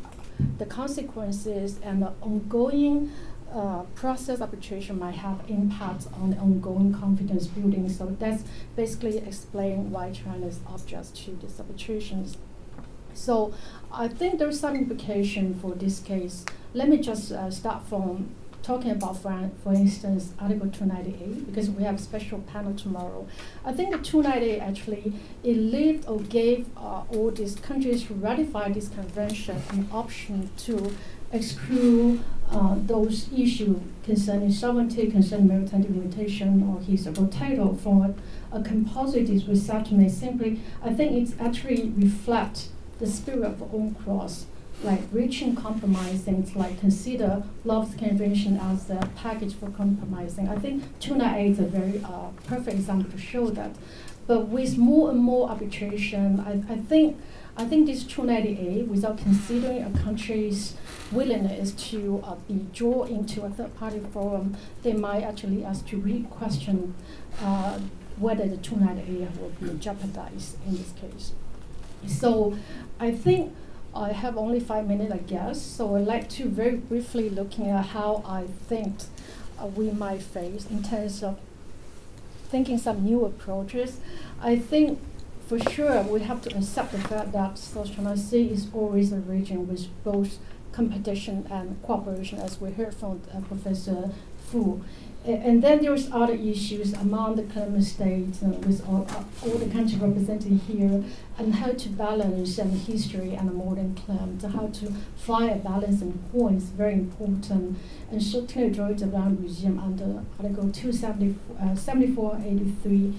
the 0.57 0.65
consequences 0.65 1.79
and 1.83 2.01
the 2.01 2.13
ongoing 2.21 3.11
uh, 3.53 3.83
process 3.95 4.41
arbitration 4.41 4.97
might 4.97 5.15
have 5.15 5.39
impact 5.47 6.07
on 6.15 6.31
the 6.31 6.37
ongoing 6.37 6.93
confidence 6.93 7.47
building. 7.47 7.87
So 7.87 8.15
that's 8.19 8.43
basically 8.75 9.19
explain 9.19 9.91
why 9.91 10.11
China 10.11 10.47
is 10.47 10.59
objects 10.67 11.11
to 11.25 11.35
these 11.35 11.59
arbitrations. 11.59 12.37
So 13.13 13.53
I 13.91 14.07
think 14.07 14.39
there's 14.39 14.59
some 14.59 14.75
implication 14.75 15.53
for 15.53 15.75
this 15.75 15.99
case. 15.99 16.45
Let 16.73 16.89
me 16.89 16.97
just 16.97 17.31
uh, 17.31 17.51
start 17.51 17.83
from 17.83 18.31
talking 18.63 18.91
about, 18.91 19.17
for, 19.17 19.51
for 19.61 19.73
instance, 19.73 20.33
Article 20.39 20.69
298, 20.69 21.45
because 21.47 21.69
we 21.69 21.83
have 21.83 21.95
a 21.95 21.99
special 21.99 22.39
panel 22.39 22.73
tomorrow. 22.73 23.27
I 23.63 23.73
think 23.73 23.91
the 23.91 23.97
298 23.97 24.59
actually, 24.59 25.13
it 25.43 25.57
lived 25.57 26.07
or 26.07 26.19
gave 26.19 26.65
uh, 26.77 27.03
all 27.09 27.29
these 27.29 27.55
countries 27.57 28.05
who 28.05 28.15
ratified 28.15 28.73
this 28.73 28.87
convention 28.87 29.61
an 29.69 29.87
option 29.91 30.49
to 30.59 30.95
exclude 31.31 32.23
uh, 32.51 32.75
those 32.77 33.31
issues 33.33 33.77
concerning 34.03 34.51
sovereignty, 34.51 35.11
concerning 35.11 35.47
maritime 35.47 35.81
delimitation, 35.81 36.63
or 36.63 36.79
historical 36.81 37.27
title 37.27 37.75
from 37.75 38.01
a, 38.01 38.57
a 38.57 38.61
composite 38.61 39.27
resettlement. 39.47 40.11
Simply, 40.11 40.61
I 40.81 40.93
think 40.93 41.29
it 41.29 41.35
actually 41.39 41.89
reflects 41.97 42.69
the 42.99 43.07
spirit 43.07 43.43
of 43.43 43.71
UNCLOS 43.73 44.45
like 44.83 45.01
reaching 45.11 45.55
compromising, 45.55 46.51
like 46.55 46.79
consider 46.79 47.43
Love's 47.63 47.95
Convention 47.95 48.57
as 48.57 48.89
a 48.89 49.09
package 49.15 49.55
for 49.55 49.69
compromising. 49.69 50.49
I 50.49 50.55
think 50.55 50.83
298 50.99 51.51
is 51.51 51.59
a 51.59 51.63
very 51.63 52.03
uh, 52.03 52.29
perfect 52.47 52.77
example 52.77 53.11
to 53.11 53.17
show 53.17 53.49
that. 53.51 53.75
But 54.25 54.47
with 54.47 54.77
more 54.77 55.11
and 55.11 55.19
more 55.19 55.49
arbitration, 55.49 56.39
I, 56.39 56.73
I 56.73 56.77
think 56.77 57.17
I 57.55 57.65
think 57.65 57.85
this 57.85 58.03
298, 58.03 58.87
without 58.87 59.19
considering 59.19 59.83
a 59.83 59.99
country's 59.99 60.75
willingness 61.11 61.71
to 61.91 62.19
uh, 62.23 62.33
be 62.47 62.65
drawn 62.73 63.07
into 63.09 63.43
a 63.43 63.49
third-party 63.49 63.99
forum, 64.11 64.57
they 64.81 64.93
might 64.93 65.21
actually 65.21 65.63
ask 65.63 65.85
to 65.89 65.97
re-question 65.97 66.95
uh, 67.39 67.79
whether 68.17 68.47
the 68.47 68.57
298 68.57 69.39
will 69.39 69.49
be 69.61 69.77
jeopardized 69.77 70.57
in 70.65 70.77
this 70.77 70.93
case. 70.93 71.33
So 72.07 72.57
I 72.99 73.11
think 73.11 73.53
I 73.95 74.11
have 74.11 74.37
only 74.37 74.59
five 74.59 74.87
minutes, 74.87 75.11
I 75.11 75.17
guess, 75.17 75.61
so 75.61 75.95
I'd 75.95 76.05
like 76.05 76.27
to 76.29 76.49
very 76.49 76.77
briefly 76.77 77.29
looking 77.29 77.69
at 77.69 77.87
how 77.87 78.23
I 78.25 78.45
think 78.67 78.95
uh, 79.59 79.67
we 79.67 79.91
might 79.91 80.21
face 80.23 80.65
in 80.69 80.81
terms 80.81 81.21
of 81.21 81.39
thinking 82.49 82.77
some 82.77 83.03
new 83.03 83.23
approaches. 83.25 83.99
I 84.41 84.57
think 84.57 84.99
for 85.47 85.59
sure 85.59 86.01
we 86.03 86.21
have 86.21 86.41
to 86.43 86.57
accept 86.57 86.91
the 86.91 86.99
fact 86.99 87.33
that 87.33 87.57
South 87.57 87.95
China 87.95 88.17
Sea 88.17 88.49
is 88.49 88.67
always 88.73 89.11
a 89.11 89.17
region 89.17 89.67
with 89.67 89.87
both 90.03 90.37
competition 90.71 91.45
and 91.51 91.79
cooperation, 91.83 92.39
as 92.39 92.59
we 92.59 92.71
heard 92.71 92.95
from 92.95 93.21
uh, 93.31 93.41
Professor 93.41 94.09
Fu 94.49 94.83
and 95.25 95.63
then 95.63 95.81
there's 95.81 96.11
other 96.11 96.33
issues 96.33 96.91
among 96.93 97.37
the 97.37 97.43
claimant 97.43 97.85
states 97.85 98.43
uh, 98.43 98.47
with 98.47 98.85
all, 98.85 99.07
uh, 99.09 99.23
all 99.45 99.57
the 99.57 99.71
countries 99.71 99.95
represented 99.95 100.59
here, 100.67 101.01
and 101.37 101.55
how 101.55 101.71
to 101.71 101.87
balance 101.89 102.59
um, 102.59 102.71
history 102.71 103.33
and 103.33 103.47
the 103.47 103.53
modern 103.53 103.95
claims, 103.95 104.43
how 104.43 104.67
to 104.67 104.91
find 105.15 105.51
a 105.51 105.55
balancing 105.55 106.21
point 106.33 106.57
is 106.57 106.65
very 106.65 106.91
important. 106.93 107.77
And 108.11 108.21
certainly 108.21 108.71
George 108.71 108.99
Brown 108.99 109.39
Museum 109.39 109.79
under 109.79 110.25
Article 110.37 110.69
27483 110.71 113.13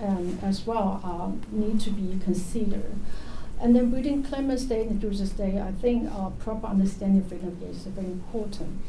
uh, 0.00 0.04
um, 0.04 0.38
as 0.42 0.64
well 0.66 1.00
uh, 1.02 1.30
need 1.50 1.80
to 1.80 1.90
be 1.90 2.18
considered. 2.22 2.94
And 3.60 3.74
then 3.74 3.90
within 3.90 4.22
claimant 4.22 4.60
state 4.60 4.86
and 4.88 5.02
user 5.02 5.26
state, 5.26 5.58
I 5.58 5.72
think 5.72 6.08
uh, 6.12 6.30
proper 6.30 6.68
understanding 6.68 7.22
of 7.22 7.28
freedom 7.28 7.58
is 7.68 7.86
very 7.86 8.06
important. 8.06 8.80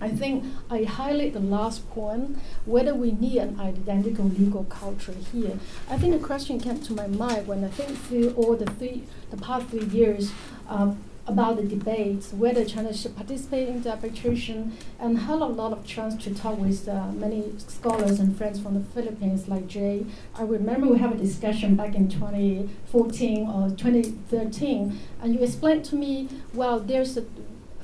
I 0.00 0.10
think 0.10 0.44
I 0.70 0.84
highlight 0.84 1.32
the 1.32 1.40
last 1.40 1.88
point, 1.90 2.38
whether 2.66 2.94
we 2.94 3.12
need 3.12 3.38
an 3.38 3.58
identical 3.58 4.26
legal 4.26 4.64
culture 4.64 5.14
here. 5.32 5.58
I 5.88 5.96
think 5.96 6.12
the 6.20 6.24
question 6.26 6.60
came 6.60 6.80
to 6.82 6.92
my 6.92 7.06
mind 7.06 7.46
when 7.46 7.64
I 7.64 7.68
think 7.68 7.96
through 7.98 8.34
all 8.36 8.56
the 8.56 8.66
three, 8.66 9.04
the 9.30 9.38
past 9.38 9.68
three 9.68 9.86
years 9.86 10.32
um, 10.68 10.98
about 11.26 11.56
the 11.56 11.64
debates, 11.64 12.32
whether 12.32 12.64
China 12.64 12.94
should 12.94 13.16
participate 13.16 13.68
in 13.68 13.82
the 13.82 13.90
arbitration, 13.90 14.76
and 15.00 15.18
had 15.18 15.40
a 15.40 15.46
lot 15.46 15.72
of 15.72 15.84
chance 15.84 16.22
to 16.22 16.34
talk 16.34 16.58
with 16.58 16.88
uh, 16.88 17.10
many 17.12 17.52
scholars 17.58 18.20
and 18.20 18.36
friends 18.36 18.60
from 18.60 18.74
the 18.74 18.80
Philippines, 18.80 19.48
like 19.48 19.66
Jay. 19.66 20.04
I 20.34 20.42
remember 20.42 20.86
we 20.86 20.98
have 20.98 21.12
a 21.12 21.16
discussion 21.16 21.74
back 21.74 21.94
in 21.94 22.08
2014 22.08 23.48
or 23.48 23.70
2013, 23.70 25.00
and 25.20 25.34
you 25.34 25.40
explained 25.40 25.84
to 25.86 25.96
me, 25.96 26.28
well, 26.54 26.78
there's 26.78 27.16
a 27.16 27.24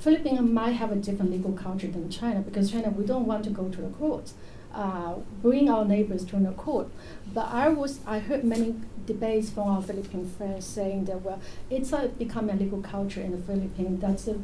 Philippines 0.02 0.40
might 0.40 0.72
have 0.72 0.90
a 0.90 0.96
different 0.96 1.30
legal 1.30 1.52
culture 1.52 1.86
than 1.86 2.10
China 2.10 2.40
because 2.40 2.72
China, 2.72 2.90
we 2.90 3.06
don't 3.06 3.24
want 3.24 3.44
to 3.44 3.50
go 3.50 3.68
to 3.68 3.80
the 3.80 3.88
court, 3.90 4.32
uh, 4.74 5.14
bring 5.40 5.70
our 5.70 5.84
neighbors 5.84 6.24
to 6.24 6.36
the 6.36 6.50
court. 6.50 6.88
But 7.32 7.46
I 7.52 7.68
was, 7.68 8.00
I 8.04 8.18
heard 8.18 8.42
many 8.42 8.74
debates 9.06 9.50
from 9.50 9.68
our 9.68 9.80
Philippine 9.80 10.28
friends 10.28 10.66
saying 10.66 11.04
that, 11.04 11.22
well, 11.22 11.40
it's 11.70 11.92
a, 11.92 12.08
become 12.08 12.50
a 12.50 12.54
legal 12.54 12.82
culture 12.82 13.20
in 13.20 13.30
the 13.30 13.38
Philippines. 13.38 14.00
That's 14.00 14.26
a, 14.26 14.40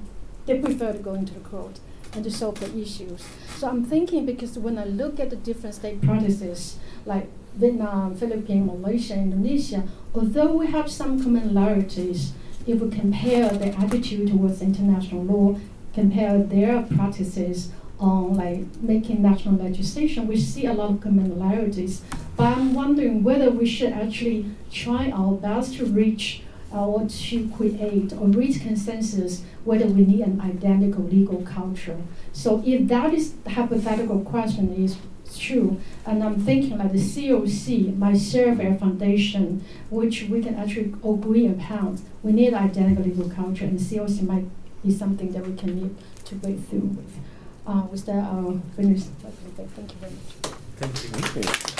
they 0.47 0.61
prefer 0.61 0.93
to 0.93 0.99
go 1.01 1.15
into 1.15 1.35
the 1.35 1.41
court 1.41 1.81
and 2.15 2.23
to 2.23 2.31
solve 2.31 2.61
the 2.61 2.79
issues. 2.79 3.27
So 3.57 3.69
I'm 3.69 3.85
thinking 3.85 4.27
because 4.27 4.57
when 4.57 4.79
I 4.79 4.85
look 4.85 5.19
at 5.19 5.31
the 5.31 5.37
different 5.37 5.75
state 5.75 6.01
practices, 6.01 6.77
like 7.05 7.27
Vietnam, 7.57 8.15
Philippines, 8.15 8.65
Malaysia, 8.65 9.15
Indonesia, 9.15 9.89
although 10.15 10.53
we 10.53 10.69
have 10.69 10.89
some 10.89 11.21
commonalities, 11.21 12.31
if 12.69 12.81
we 12.81 12.91
compare 12.91 13.49
their 13.49 13.75
attitude 13.79 14.29
towards 14.29 14.61
international 14.61 15.25
law, 15.25 15.59
compare 15.95 16.39
their 16.39 16.83
practices 16.83 17.71
on 17.99 18.37
like 18.37 18.61
making 18.81 19.23
national 19.23 19.57
legislation, 19.57 20.29
we 20.29 20.39
see 20.39 20.67
a 20.67 20.73
lot 20.73 20.91
of 20.91 20.97
commonalities. 20.97 22.01
But 22.37 22.59
I'm 22.59 22.75
wondering 22.75 23.25
whether 23.25 23.51
we 23.51 23.67
should 23.67 23.93
actually 23.93 24.51
try 24.71 25.11
our 25.11 25.33
best 25.33 25.75
to 25.77 25.87
reach 25.87 26.43
uh, 26.73 26.87
or 26.87 27.09
to 27.09 27.49
create 27.57 28.13
or 28.13 28.27
reach 28.27 28.61
consensus 28.61 29.43
whether 29.65 29.87
we 29.87 30.05
need 30.05 30.21
an 30.21 30.41
identical 30.41 31.05
legal 31.05 31.43
culture. 31.43 31.97
So 32.33 32.63
if 32.65 32.87
that 32.89 33.15
is 33.15 33.33
the 33.33 33.51
hypothetical 33.51 34.21
question 34.21 34.75
is 34.75 34.99
true. 35.37 35.81
And 36.07 36.23
I'm 36.23 36.41
thinking 36.41 36.79
like 36.79 36.93
the 36.93 36.99
COC 36.99 37.97
might 37.99 38.19
serve 38.19 38.61
a 38.61 38.75
foundation 38.75 39.65
which 39.91 40.25
we 40.31 40.43
can 40.43 40.55
actually 40.55 40.95
agree 41.05 41.47
upon. 41.47 42.01
We 42.23 42.33
need 42.33 42.55
identical 42.55 43.05
legal 43.05 43.29
culture, 43.29 43.65
and 43.65 43.79
the 43.79 43.83
COC 43.83 44.23
might 44.23 44.45
be 44.85 44.93
something 44.93 45.33
that 45.33 45.47
we 45.47 45.57
can 45.57 45.75
need 45.75 45.97
to 46.27 46.35
break 46.37 46.61
through 46.69 46.81
with. 46.81 47.19
Uh, 47.67 47.83
with 47.91 48.07
that, 48.07 48.25
I'll 48.25 48.63
finish. 48.77 49.03
Thank 49.03 49.93
you 49.93 49.99
very 50.01 50.13
much. 50.13 50.55
Thank 50.79 51.69
you. 51.69 51.78